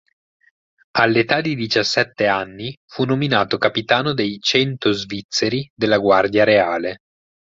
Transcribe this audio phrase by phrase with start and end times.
[0.97, 7.01] All'età di diciassette anni fu nominato capitano dei Cento Svizzeri della Guardia Reale.